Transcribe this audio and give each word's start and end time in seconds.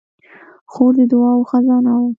خور 0.71 0.93
د 0.97 0.99
دعاوو 1.11 1.47
خزانه 1.49 1.93
ده. 2.01 2.07